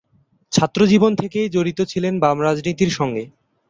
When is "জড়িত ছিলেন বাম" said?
1.49-2.37